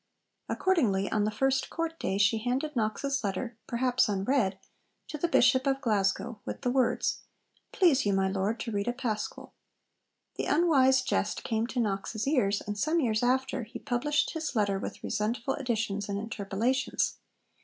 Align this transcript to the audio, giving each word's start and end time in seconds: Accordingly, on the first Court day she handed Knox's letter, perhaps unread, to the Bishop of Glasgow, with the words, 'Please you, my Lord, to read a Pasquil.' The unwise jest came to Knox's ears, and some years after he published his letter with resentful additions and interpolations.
Accordingly, 0.49 1.11
on 1.11 1.25
the 1.25 1.29
first 1.29 1.69
Court 1.69 1.99
day 1.99 2.17
she 2.17 2.39
handed 2.39 2.75
Knox's 2.75 3.23
letter, 3.23 3.55
perhaps 3.67 4.09
unread, 4.09 4.57
to 5.09 5.19
the 5.19 5.27
Bishop 5.27 5.67
of 5.67 5.79
Glasgow, 5.79 6.39
with 6.43 6.61
the 6.63 6.71
words, 6.71 7.19
'Please 7.71 8.03
you, 8.03 8.11
my 8.11 8.27
Lord, 8.27 8.59
to 8.61 8.71
read 8.71 8.87
a 8.87 8.93
Pasquil.' 8.93 9.53
The 10.37 10.45
unwise 10.47 11.03
jest 11.03 11.43
came 11.43 11.67
to 11.67 11.79
Knox's 11.79 12.25
ears, 12.27 12.61
and 12.61 12.79
some 12.79 12.99
years 12.99 13.21
after 13.21 13.61
he 13.61 13.77
published 13.77 14.31
his 14.31 14.55
letter 14.55 14.79
with 14.79 15.03
resentful 15.03 15.53
additions 15.53 16.09
and 16.09 16.17
interpolations. 16.17 17.17